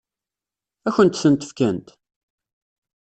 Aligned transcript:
Ad 0.87 0.93
kent-tent-fkent? 0.95 1.87